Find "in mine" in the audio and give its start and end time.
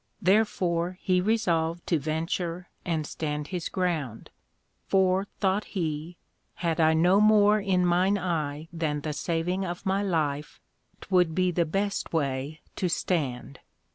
7.59-8.17